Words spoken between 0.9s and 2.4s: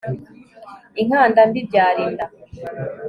inkanda mbi ibyara inda